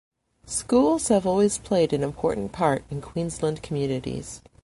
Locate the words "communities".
3.61-4.41